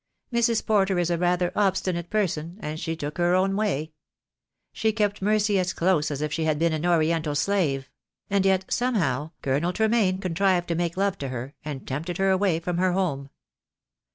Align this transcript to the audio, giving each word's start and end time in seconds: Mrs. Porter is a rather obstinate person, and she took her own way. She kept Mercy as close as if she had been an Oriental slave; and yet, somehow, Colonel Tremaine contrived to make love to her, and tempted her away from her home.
Mrs. 0.33 0.65
Porter 0.65 0.97
is 0.97 1.11
a 1.11 1.17
rather 1.19 1.51
obstinate 1.55 2.09
person, 2.09 2.57
and 2.59 2.79
she 2.79 2.95
took 2.95 3.19
her 3.19 3.35
own 3.35 3.55
way. 3.55 3.91
She 4.73 4.91
kept 4.93 5.21
Mercy 5.21 5.59
as 5.59 5.73
close 5.73 6.09
as 6.09 6.23
if 6.23 6.33
she 6.33 6.45
had 6.45 6.57
been 6.57 6.73
an 6.73 6.87
Oriental 6.87 7.35
slave; 7.35 7.87
and 8.27 8.43
yet, 8.43 8.65
somehow, 8.67 9.29
Colonel 9.43 9.73
Tremaine 9.73 10.17
contrived 10.17 10.67
to 10.69 10.73
make 10.75 10.97
love 10.97 11.19
to 11.19 11.27
her, 11.29 11.53
and 11.63 11.87
tempted 11.87 12.17
her 12.17 12.31
away 12.31 12.59
from 12.59 12.79
her 12.79 12.93
home. 12.93 13.29